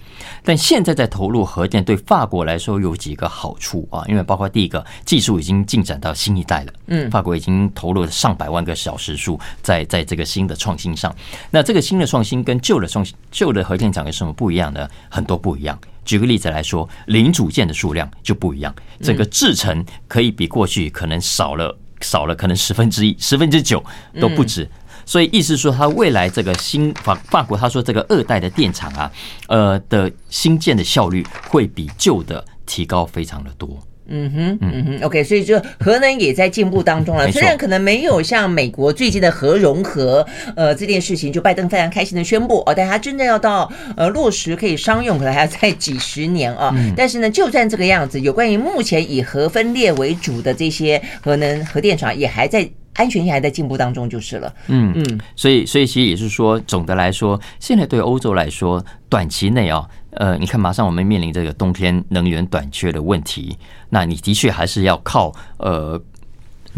[0.44, 11.14] 但现在在投入核电，对法国来说有几个好处啊，因为包括第一个技术已经进展到新一代了，嗯，法国已经投入了上百万个小时数在在这个新的创新上。
[11.50, 14.88] 那这个新的创新跟旧的创新，旧的核电厂有什么不一样呢？
[15.08, 15.78] 很多不一样。
[16.04, 21.76] 举个例子来说，零组件的数量就不一样，整个制程可以比过去可能少了。
[22.00, 23.82] 少了可能十分之一、十分之九
[24.20, 24.68] 都不止，
[25.04, 29.10] 所以意思说，它未来这个新法法国，他说这个二代的电厂啊，
[29.46, 33.78] 呃的新建的效率会比旧的提高非常的多。
[34.08, 37.30] 嗯哼，嗯哼，OK，所以就核能也在进步当中了。
[37.32, 46.74] 虽然可能没有像美国最近的核融合，呃，这件事情就拜登非常开心的宣布哦，但他真正要到呃落实可以商用，可能还要再几十年啊。
[46.96, 54.52] 但是呢，就算这个样子，有关于目前以核分裂为主的这些核能核电厂，也还在安全性还在进步当中，就是了。
[54.68, 59.88] 嗯嗯，所以所以其实也是说，总的来说，现在对欧洲来说，短期内啊。
[60.18, 63.54] 呃，你看，马上我们面临这个冬天能源短缺的问题，
[63.90, 66.02] 那你的确还是要靠呃，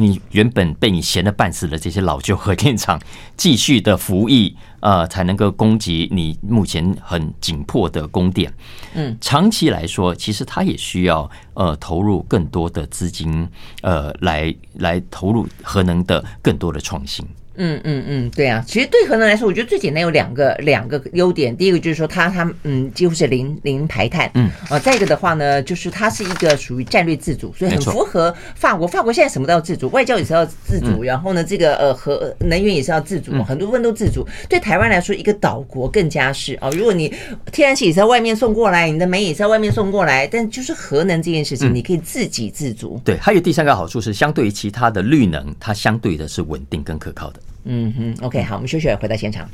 [0.00, 3.00] 你原本被你闲的半死的这些老旧核电厂
[3.36, 8.52] 继续的服役，呃，才能够供给你目前很紧迫的供电。
[8.94, 13.48] 嗯，长期来说，其实它也需要呃投入更多的资金，
[13.82, 17.26] 呃，来来投入核能的更多的创新。
[17.58, 21.56] 嗯嗯嗯，对啊，其实对核能来说，我觉得最简单有两个两个优点。
[21.56, 28.86] 第一个就是说它它嗯几乎是零零排碳，嗯啊，再一个的话呢，就是它是一个属于战略自主，所以很符合法国。
[28.86, 34.26] 法国现在什么都要自主，外交也是要自主，然后呢，这个呃核能源也是要自主，很多部分都自主。
[34.48, 37.12] 对台湾来说，一个岛国更加是啊，如果你
[37.52, 43.00] 天然气也是在外面送过来，你的煤也是在外面送过来，但就是核能这件事情，你可以自给自足。
[43.04, 47.40] 对，还有第三个好处是，相对于其他的绿能，它相对的是稳定跟可靠的。
[47.70, 49.46] 嗯哼，OK，好，我们休息，回到现场。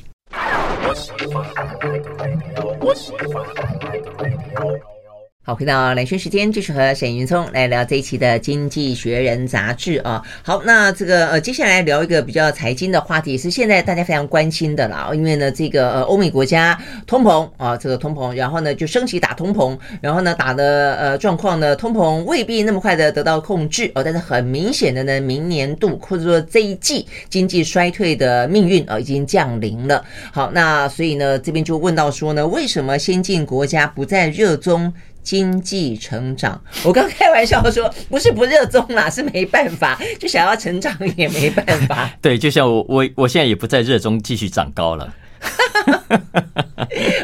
[5.46, 10.24] 好，回到蓝轩时间，继续和沈云聪来聊这一期的《经济学人》杂志啊。
[10.42, 15.10] 好，那这个呃，接下来聊一个比较财经的话题，是现在大家非常关心的啦。
[15.12, 30.02] 因为呢，这个呃，欧美国家通膨啊，这个通膨，然后呢就升级打通膨，然后呢打的呃状况呢，通膨未必那么快的得到控制哦，但是很明显的呢，明年度或者说这一季经济衰退的命运啊已经降临了。
[30.32, 34.90] 好，那所以呢，这边就问到说呢，为什么先进国家不再热衷
[35.24, 42.10] 经济成长，我刚开玩笑说，不是不热衷啦，是没办法，就想要成长也没办法。
[42.20, 45.12] 对，就像我我我现在也不再热衷继续长高了。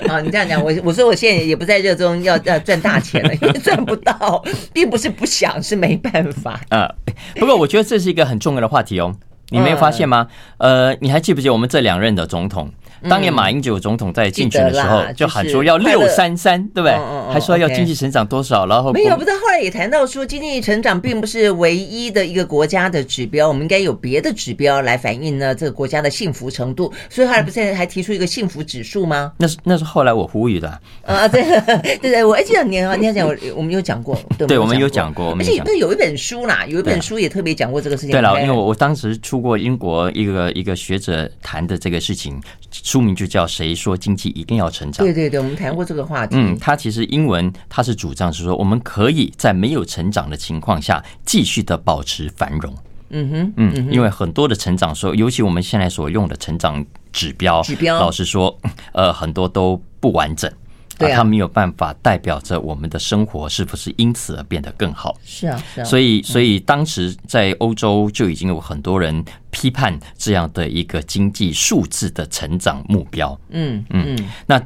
[0.09, 6.59] 好， 你这样讲，我我说我现在也不再热衷要要赚大钱了，因为赚不到，并不是不想，是没办法。
[6.71, 6.89] 呃，
[7.37, 9.15] 不过我觉得这是一个很重要的话题哦，
[9.51, 10.27] 你没有发现吗？
[10.57, 12.71] 呃，你还记不记得我们这两任的总统？
[13.09, 16.97] 当年马英九总统在竞选的时候，就喊说要六三三，对不对？
[17.33, 26.93] 还说要经济成长多少，然后没有，不是后来也谈到说，经济成长并不是唯一的一个国家的指标，我们应该有别的指标来反映呢这个国家的幸福程度。
[27.09, 29.33] 所以后来不是还提出一个幸福指数吗？
[29.39, 30.69] 那是那是后来我呼吁的
[31.05, 38.11] 啊， 对对对，我还记得你啊，你还讲我 我们有讲过，对，我们有讲过，而且不是有一本书啦，有一本书也特别讲过这个事情。
[38.11, 42.41] 对了，因为我我当时出过英国一个一个学者谈的这个事情，
[42.91, 43.73] 书名就叫谁。
[43.73, 46.35] 说经济一定要成长，对对对，我们谈过这个话题。
[46.37, 52.75] 嗯，他其实英文他是主张是说，我们可以在没有成长的情况下继续的保持繁荣。
[53.11, 58.59] 嗯哼，嗯，因为很多的成长说，尤其我们现在所用的成长指标，指标老实说，
[58.93, 60.51] 呃，很多都不完整。
[61.01, 65.17] 对啊，它没有办法代表着我们的生活是不是因此而变得更好。
[65.25, 65.85] 是啊，是啊。
[65.85, 73.39] 所以，所以当时在欧洲就已经有很多人批判这样的一个经济数字的成长目标。
[73.49, 74.17] 嗯嗯。
[74.47, 74.61] 那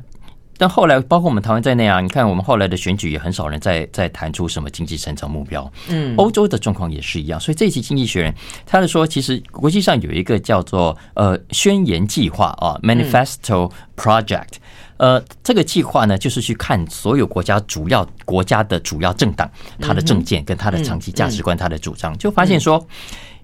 [0.56, 5.70] 但后来，包括我们台湾在内啊，你看我们后来的选举也很少人在在谈出什么经济成长目标。
[5.88, 6.14] 嗯。
[6.16, 7.40] 欧洲的状况也是一样。
[7.40, 8.32] 所以这一期《经济学人》
[8.64, 14.54] 他是说，其实国际上有一个叫做呃宣言计划啊，Manifesto Project。
[14.96, 22.84] 呃，这个计划呢，就是去看所有国家主要国家的主要政党，他的政见跟他的长期价值观，他的主张，就发现说，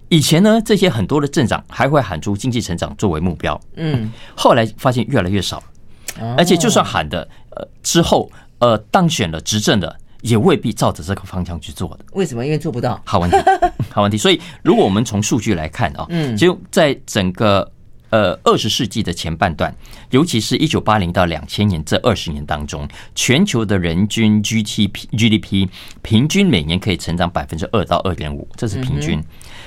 [0.07, 5.61] 以前呢，这些很多的政党还会喊出经济成长作为目标，嗯，后来发现越来越少，
[6.37, 12.05] 而且就算喊的，呃，之后呃当选了执政的，也未必照着这个方向去做的。
[12.13, 12.45] 为什么？
[12.45, 13.01] 因为做不到。
[13.05, 13.37] 好问题，
[13.89, 14.17] 好问题。
[14.17, 17.69] 所以，如果我们从数据来看啊， 嗯，就在整个
[18.11, 19.75] 呃二十世纪的前半段，
[20.11, 25.67] 尤其是一九八零到两千年这二十年当中，全球的人均 G T P G D P
[26.03, 29.19] 平均每年可以成长百分之二到二点五，这是平均。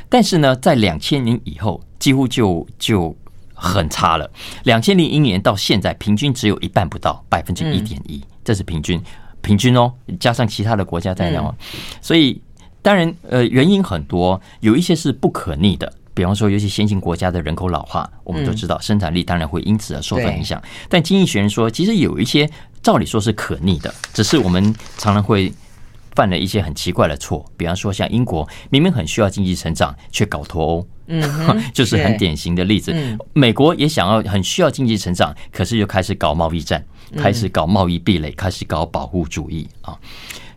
[0.09, 3.17] 但是呢，在两千年以后，几乎就就
[3.53, 4.31] 很差了。
[4.65, 9.03] 两千零一年到现在，平均只有一半不到，百分之一点一，这是平均。
[9.41, 11.55] 平均哦，加上其他的国家在那哦，
[12.01, 12.41] 所以
[12.81, 20.63] 当然呃原因很多，有一些是不可逆的，比方说尤其先进国家的人口老化，我们都知道生产力当然会因此而受到影响。
[20.89, 22.49] 但经济学人说，其实有一些
[22.83, 25.53] 照理说是可逆的，只是我们常常会
[26.15, 31.23] 犯了一些很奇怪的错，比方说像英国明明很需要经济成长，却搞脱欧，嗯，
[31.75, 32.95] 就是很典型的例子。
[33.33, 36.85] 美国也想要很需要经济成长，可是又开始搞贸易战。
[37.17, 39.97] 开始搞贸易壁垒，开始搞保护主义啊！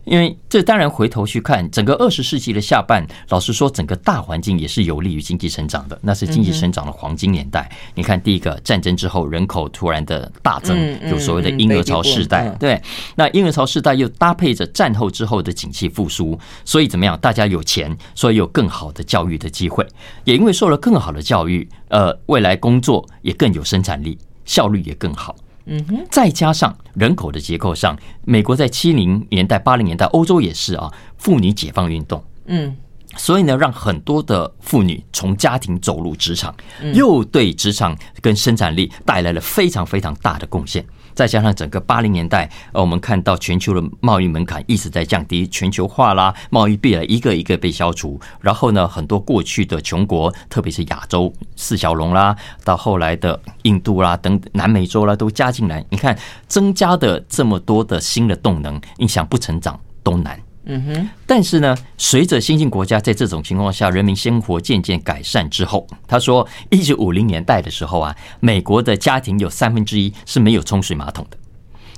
[0.08, 7.70] 因为这当然回头去看整个二十世纪的下半，老实说，整个大环境也是有利于经济成长的，那是经济成长的黄金年代。
[7.94, 12.80] 你看，第一个战争之后，人口突然的大增，有所谓的婴儿潮世代，对，
[13.16, 17.18] 那婴儿潮世代又搭配着战后之后的景气复苏，所以怎么样？
[17.20, 19.86] 大家有钱，所以有更好的教育的机会，
[20.24, 25.36] 也因为受了更好的教育，呃，未来工作也更有生产力，效率也更好。
[25.68, 32.74] 嗯哼，再加上人口的结构上，美国在七零年代、八零年代，欧洲也是啊，妇女解放运动，嗯，
[33.16, 36.54] 所以呢，让很多的妇女从家庭走入职场，
[36.94, 40.84] 又对职场跟生产力带来了非常非常大的贡献。
[41.18, 48.20] 再加上整个八零年代，呃，我们看到全球的贸易门槛一直在降低，全球化啦，贸易壁垒一个一个被消除。
[48.40, 55.84] 然后呢，很多过去的穷国，特别是亚洲四小龙啦，到后来的印度啦等南美洲啦，都加进来。
[55.90, 60.40] 你看，增加的这么多的新的动能，你想不成长都难。
[60.70, 71.38] 嗯哼，但是呢，随着新兴国家在这种情况下，人民生活渐渐改善之后，他说，一九五零年代的时候啊，美国的家庭有三分之一是没有冲水马桶的。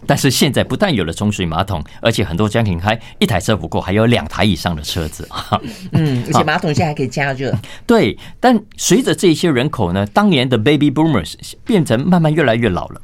[0.07, 5.29] 但是现在不但有了冲水马桶，而且很多家庭还一台车不够，还有两台以上的车子。
[5.93, 7.53] 嗯， 而且马桶现在还可以加热。
[7.87, 11.35] 对，但随着这些人口呢，当年的 baby boomers
[11.67, 13.03] 变成慢慢越来越老了，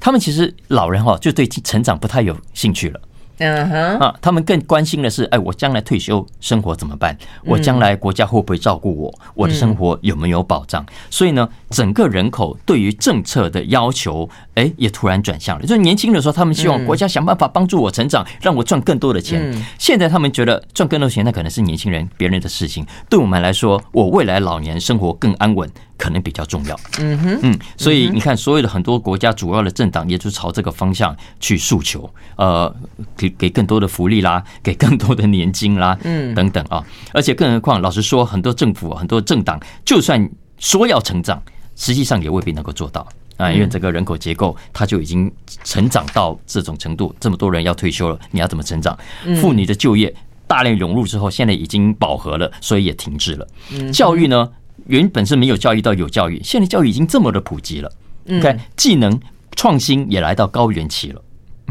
[0.00, 3.00] 他们其实老人哈就对成长不太有兴趣了。
[3.38, 7.16] 嗯哼，啊，他们更关心的是，哎，我将来退休生活怎么办？
[7.44, 9.14] 我将来国家会不会照顾我？
[9.34, 10.84] 我的生活有没有保障？
[11.10, 15.62] 所以呢，整个人口对于政策的要求，哎，也突然转向了。
[15.62, 19.54] 就是年轻的时候，他们希望国家想办法帮助我成长，让我赚更多的钱。
[19.78, 22.86] 现在他们觉得赚更多钱，那可能是年轻人别人的事情。
[23.08, 25.70] 对我们来说，我未来老年生活更安稳。
[25.98, 32.74] 可能比较重要，嗯哼，嗯，所以你看，所有的很多国家主要的政党也就朝这个方向去诉求，呃，
[33.16, 36.82] 给给更多的福利啦， 给更多的年金啦，嗯，等等啊，
[37.12, 41.42] 而且更何况，老实说，很多政府、很多政党，就算说要成长，
[41.74, 43.06] 实际上也未必能够做到。
[43.36, 45.30] 啊，因为整个人口结构它就已经
[45.62, 48.98] 成长到这种程度，这么多人要退休了，你要怎么成长？
[49.40, 50.12] 妇女的就业
[50.48, 53.46] 大量涌入之后，现在已经饱和了，所以也停滞了。
[53.92, 54.50] 教育呢？
[54.88, 57.90] 原本是没有教育到有教育，现在教育已经这么的普及了。
[58.24, 59.18] 你看，技能
[59.56, 61.22] 创新也来到高原期了。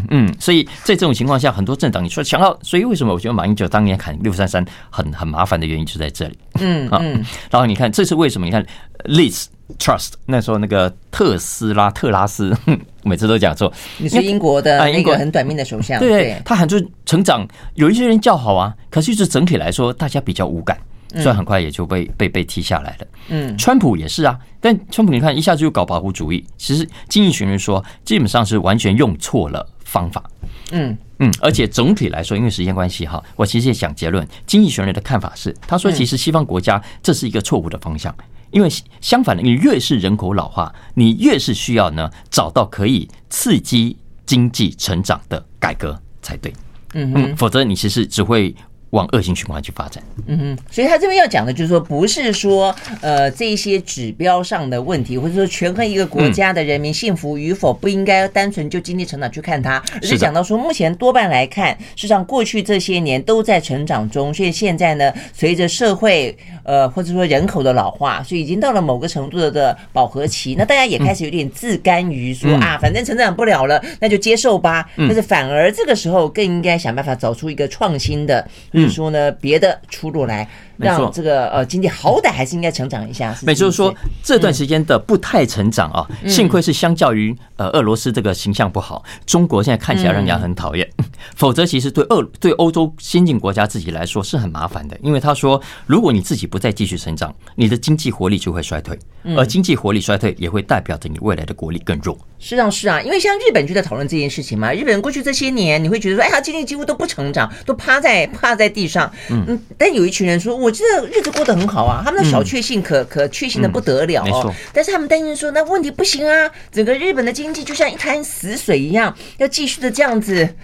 [0.09, 6.37] 嗯，所以在这种情况下，很多政党你说想要，所以为什么我觉得马英九当年砍六三三很很麻烦的原因就在这里。
[6.59, 8.45] 嗯嗯，然后你看这是为什么？
[8.45, 8.63] 你看
[9.05, 9.45] Liz
[9.79, 12.55] Trust 那时候那个特斯拉特拉斯，
[13.03, 13.73] 每次都讲错。
[13.97, 20.77] 你是英国的英国很短命的首相，对，他喊出成长，有一些人叫好啊，可是就是整体来说，大家比较无感。
[21.17, 23.07] 虽然很快也就被被被踢下来了。
[23.29, 30.23] 嗯，川普也是啊，但川普你看一下子就搞保护主义，其实经济学人说基本上是完全用错了方法。
[30.71, 38.15] 嗯嗯，而且总体来说，因为时间关系哈，我其实也想结论，经济学人的看法是，他说其实西方国家这是一个错误的方向，
[38.51, 38.69] 因为
[39.01, 46.53] 相反的，你越是人口老化，你越是需要呢找到可以刺激经济成长的改革才对。
[46.93, 48.55] 嗯嗯，否则你其实只会。
[48.91, 50.01] 往恶性循环去发展。
[50.27, 74.89] 嗯哼，所以他这边要讲的就是说，不是说呃这一些指标上的问题，或者说权衡一个国家的人民幸福与否，不应该单纯就经济成长去看它，而是讲到说，目前多半来看，事实上过去这些年都在成长中，所以现在呢，随着社会呃或者说人口的老化，所以已经到了某个程度的饱和期，那大家也开始有点自甘于说啊，反正成长不了了，那就接受吧。
[74.95, 78.47] 但是反而这个时候更应该想办法找出一个创新的。
[78.89, 80.47] 说呢，别的出路来
[80.77, 83.37] 让这个呃经济好歹还是应该成长一下。
[83.41, 90.87] 没错，就是说这段时间的不太成长啊，幸亏是相较于呃俄罗斯这个形象不好，中国现在看起来让人家很讨厌。
[91.35, 98.97] 否则其实对俄对欧洲先进国家自己来说是很麻烦的，因为他说，如果你自己不再继续成长，你的经济活力就会衰退，
[99.35, 102.17] 而经济活力衰退也会代表着你未来的国力更弱。
[102.39, 104.71] 是啊，是啊，因为像日本就在讨论这件事情嘛。
[104.71, 109.11] 日本过去这些年，你会觉得说，哎呀，经济几乎都不成长，都趴在趴在地上。
[109.29, 114.53] 嗯，但有一群人说，我觉得日子过得很好啊，他们的小确幸可可确幸的不得了哦。
[114.73, 120.55] 但是他们担心说，那问题不行啊，整个日本的经济就像一滩死水一样，要继续的这样子。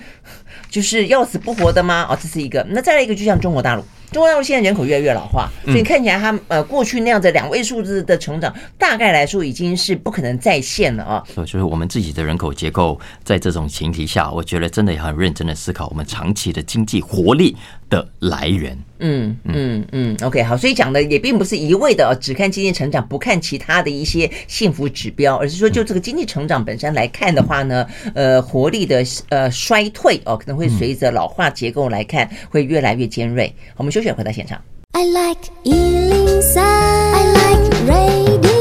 [0.70, 2.06] 就是要死不活的吗？
[2.10, 2.66] 哦，这是一个。
[2.72, 11.24] 那再来一个，就像中国大陆，中国大陆现在人口越来越老化，所以看起来它呃过去那样的两位数字的成长，大概来说已经是不可能再现了啊。
[11.34, 17.58] 所以就是我们自己的人口结构，在这种前提下，我觉得真的也很认真的思考我们长期的经济活力
[17.90, 18.78] 的来源。
[19.06, 27.86] 嗯嗯嗯，OK，好，所以讲的也并不是一味的只看经济成长，不看其他的一些幸福指标，而是说就这个经济成长本身来看的话呢，
[28.16, 33.54] 呃，活力的呃衰退哦，可能会随着老化结构来看会越来越尖锐。
[33.76, 34.62] 我们休息回到现场。
[34.92, 38.53] I like 103, I like radio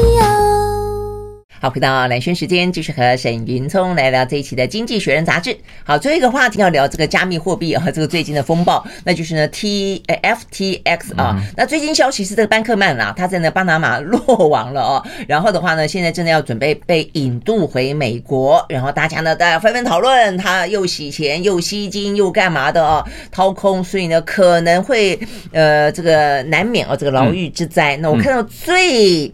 [1.63, 5.57] 好，回到蓝轩时间，继续和沈云聪来聊这一期的《经济学人》杂志。
[5.85, 11.41] 好，最后一个话题要聊这个加密货币啊这个最近的风暴，那就是呢 T FTX 啊。
[11.55, 15.01] 那最近消息是这个班克曼啊，他在呢巴拿马落网了哦。
[15.25, 23.01] 然后的话呢，现在正在要准备被引渡回美国，然后大家呢，大家纷纷讨论他又洗钱又吸金又干嘛的哦，
[23.31, 25.17] 掏空，所以呢可能会
[25.53, 27.95] 呃这个难免哦这个牢狱之灾。
[27.95, 29.33] 那我看到最。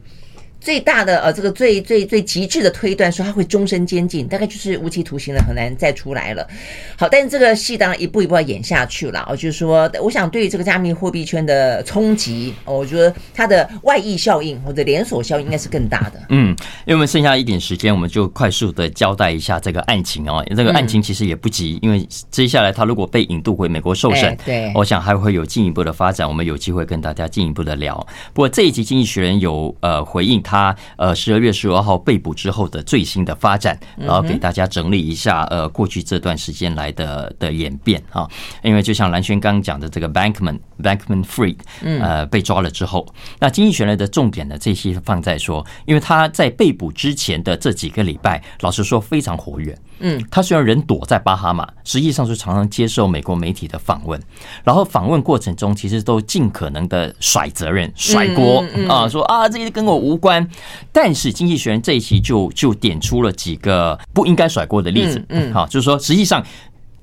[0.69, 6.47] 最大的呃，这个最最最极致的推断说他会终身监禁，大概就是无期徒刑了，很难再出来了。
[6.95, 9.27] 好，但是这个戏当然一步一步要演下去了。
[9.31, 16.21] 我就是说，我想对于这个加密货币圈的冲击，我觉得它的外溢效应或者连锁效应应该是更大的。
[16.29, 16.49] 嗯，
[16.85, 20.45] 因为我们剩下一点时间，我们就快速的交代一下这个案情哦。
[20.55, 27.95] 这个案情其实也不急，因为接下来他如果被引渡回美国受审，对，我想还会有进一步的发展，我们有机会跟大家进一步的聊。
[28.35, 30.39] 不过这一集《经济学人》有呃回应。
[30.49, 30.58] 他
[30.97, 38.27] 呃十二月十二号被捕之后的最新的发展，然后给大家整理一下呃过去这段时间来的的演变啊，
[38.63, 43.07] 因为就像蓝轩刚讲的这个 Bankman Bankman Freed 呃被抓了之后，
[43.39, 49.77] 那经济学人的重点呢，这些放在说，因为他在被捕之前的这几个礼拜，老实说非常活跃。
[49.99, 54.19] 嗯，他虽然人躲在巴哈马，实际上是常常接受美国媒体的访问，
[54.63, 60.47] 然后访问过程中其实都尽可能的甩责任、甩锅啊，说啊这些跟我无关。
[60.91, 66.45] 但是经济学人这一期就就点出了几个不应该甩锅的例子，嗯，好，就是说实际上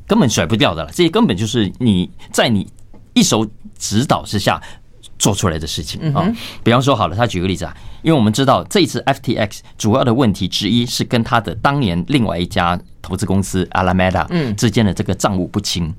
[0.06, 2.66] 根本甩不掉的了，这些根本就是你在你
[3.14, 3.46] 一手
[3.78, 4.62] 指导之下
[5.18, 6.32] 做出来的事情啊。
[6.62, 7.76] 比方说好了，他举个例子啊。
[8.02, 15.94] 因为我们知道这一次 FTX 主要的问题之一是跟他的当年另外一家投资公司 Alameda 之间的这个账务不清，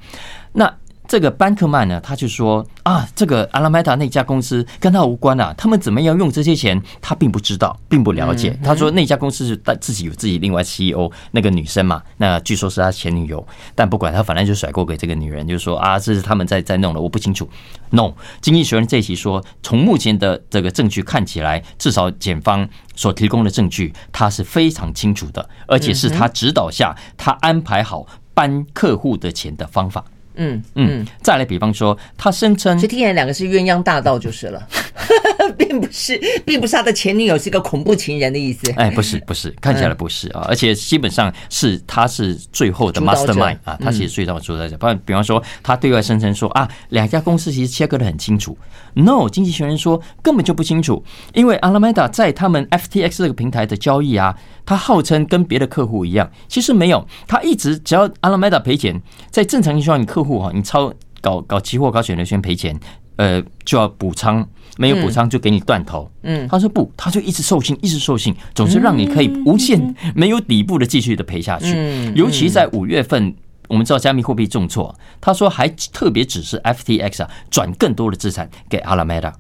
[0.54, 0.74] 那。
[1.08, 8.58] 这个班克曼呢，他就说啊，这个阿拉梅达那家公司跟他无关啊，他们怎么样用这些钱，他并不知道，并不了解。
[8.64, 17.50] 他说那家公司是他自己有自己另外 CEO 那个女生嘛，那据说是他前女友，但不管他，反正就甩锅给这个女人，就说啊，这是他们在在弄的，我不清楚。
[17.92, 30.04] No，经济学人这一期说，从目前的这个证据看起来，至少检方所提供的证据，他是非常清楚的，而且是他指导下，他安排好搬客户的钱的方法。
[30.38, 34.68] 嗯嗯，再来，比方说，他声称，其实听起来两个是鸳鸯大道就是了，
[35.58, 38.72] 并不是，并不是他的前女友是一个恐怖情人的意思。
[38.76, 44.78] 哎，不是，不是，看起来不是啊，而且基本上是他是最后的 mastermind 啊，他其实最早主导者。
[44.78, 48.58] 不，比方说，他对外声称说啊，两家公司其实切割的很清楚。
[48.94, 54.38] No，经济学人说根本就不清楚，因为 Alameda 在他们 FTX 这个平台的交易啊。
[54.66, 57.08] 他号称跟别的客户一样，其实没有。
[57.26, 62.78] 他一直只要 Alameda 赔钱，在正常情况下，你客户哈，你超搞搞期货、搞选择权赔钱，
[63.16, 64.46] 呃，就要补仓，
[64.78, 66.10] 没有补仓就给你断头。
[66.24, 72.12] 嗯，他说不，他就一直授信，一直授信，总是让你可以无限没有底部的继续的赔下去。
[72.16, 73.36] 尤其在五月份，
[73.68, 79.34] 我们知道加密货币重挫，他说还特别指示 FTX 啊，转更多的资产给 Alameda。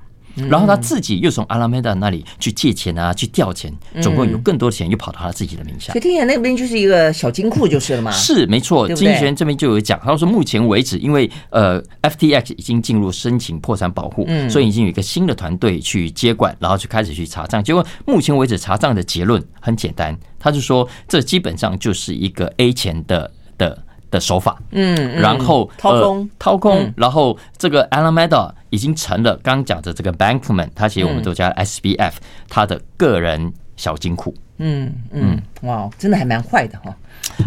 [0.49, 5.93] 然后他自己又从阿拉梅达那里去借钱啊，去调钱，总共有更多的钱又跑到他自己的名下。
[5.93, 8.11] 所以听起来那边就是一个小金库就是了嘛。
[8.15, 17.63] 是没错，经济学这边就有讲，他说目前为止，因为呃 FTX 已经进入申请破产保护，所以已经有一个新的团队去接管，然后就开始去查账。
[17.63, 23.86] 结果目前为止查账的结论很简单，他就说这基本上就是一个 A 钱的的。
[24.09, 32.13] 的手法，嗯，然后掏空，掏空，然后这个 Alameda 已经成了刚讲的这个 Bankman，他其实我们都叫 SBF，
[32.49, 36.95] 他的个人小金库，嗯嗯，哇，真的还蛮坏的哈，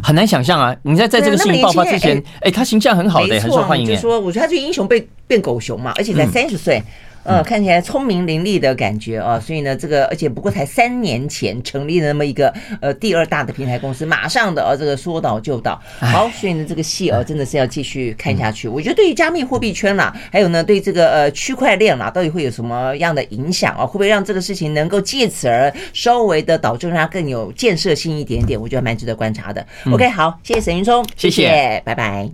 [0.03, 0.77] 很难想象啊！
[0.83, 3.87] 你在在这个事情爆发之前，哎、欸，他形象很好的，很受欢迎。
[3.87, 6.83] 就说，我觉得他这个英雄被变狗熊嘛，而且才三十岁。
[7.23, 15.81] 呃，看起来聪明伶俐的感觉啊，所以呢，这个而且不过才三年前成立了那么一个呃第二大的平台公司，马上的啊这个说倒就倒。
[15.99, 18.69] 好，所以呢，这个戏啊真的是要继续看下去。
[18.69, 23.87] 我觉得对于加密货币圈啦，还有呢对这个呃区块链啦，到底会有什么样的影响啊？
[23.87, 28.61] 会不会让这个事情能够借此而稍微的导致让它更有建设性一点点？
[28.61, 29.65] 我觉得蛮值得观察的。
[29.93, 32.29] OK，好，谢谢沈云聪，谢谢，拜拜。